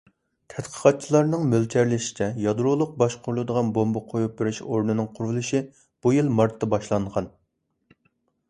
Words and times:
تەتقىقاتچىلارنىڭ 0.51 1.43
مۆلچەرلىشىچە، 1.49 2.29
يادرولۇق 2.45 2.95
باشقۇرۇلىدىغان 3.01 3.69
بومبا 3.75 4.03
قويۇپ 4.15 4.33
بېرىش 4.41 4.63
ئورنىنىڭ 4.65 5.13
قۇرۇلۇشى 5.19 5.63
بۇ 5.79 6.15
يىل 6.17 6.33
مارتتا 6.41 6.71
باشلانغان. 6.77 7.29